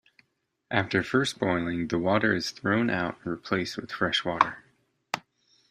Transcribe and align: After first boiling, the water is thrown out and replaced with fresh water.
After 0.71 1.03
first 1.03 1.37
boiling, 1.37 1.89
the 1.89 1.99
water 1.99 2.33
is 2.33 2.49
thrown 2.49 2.89
out 2.89 3.17
and 3.17 3.27
replaced 3.27 3.77
with 3.77 3.91
fresh 3.91 4.25
water. 4.25 4.63